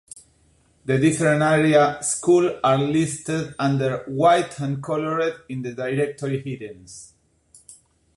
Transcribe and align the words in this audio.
The 0.85 0.97
different 0.97 1.43
area 1.43 1.99
schools 2.01 2.59
are 2.63 2.79
listed 2.79 3.53
under 3.59 3.99
"white" 4.07 4.59
and 4.59 4.81
"colored" 4.81 5.43
in 5.47 5.61
the 5.61 5.73
directory 5.75 6.37
headings. 6.39 7.13